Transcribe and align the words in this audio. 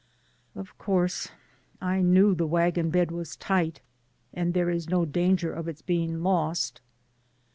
Of 0.55 0.75
course, 0.79 1.27
I 1.79 2.01
knew 2.01 2.33
the 2.33 2.47
wagon 2.47 2.89
bed 2.89 3.11
was 3.11 3.35
tight, 3.35 3.81
and 4.33 4.55
there 4.55 4.71
is 4.71 4.89
no 4.89 5.05
danger 5.05 5.53
of 5.53 5.67
its 5.67 5.83
being 5.83 6.23
lost. 6.23 6.81